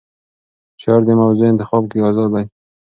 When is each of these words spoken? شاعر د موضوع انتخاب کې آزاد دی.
شاعر 0.81 1.01
د 1.05 1.09
موضوع 1.21 1.47
انتخاب 1.49 1.83
کې 1.91 1.99
آزاد 2.09 2.29
دی. 2.35 2.45